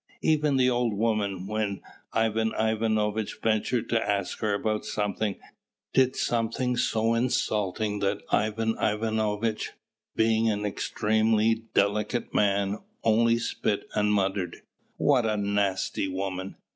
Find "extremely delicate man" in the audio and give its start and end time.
10.65-12.79